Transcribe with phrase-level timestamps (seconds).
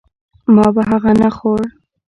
[0.55, 1.59] ما به هغه نه خوړ.